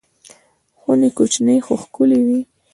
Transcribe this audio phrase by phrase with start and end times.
[0.79, 2.39] خونې کوچنۍ خو ښکلې وې.